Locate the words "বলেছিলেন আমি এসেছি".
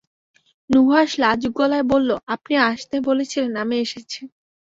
3.07-4.21